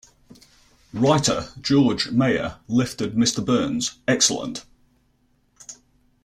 Writer 0.95 1.49
George 1.61 2.09
Meyer 2.09 2.57
lifted 2.67 3.13
Mr. 3.15 3.45
Burns' 3.45 3.99
Excellent! 4.07 4.65